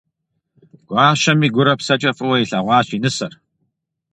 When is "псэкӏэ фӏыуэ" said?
1.79-2.37